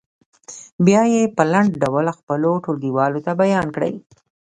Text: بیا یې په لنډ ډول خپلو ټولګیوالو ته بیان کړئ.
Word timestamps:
بیا 0.85 1.01
یې 1.13 1.23
په 1.35 1.43
لنډ 1.53 1.69
ډول 1.83 2.05
خپلو 2.17 2.49
ټولګیوالو 2.63 3.23
ته 3.25 3.31
بیان 3.41 3.67
کړئ. 3.75 3.93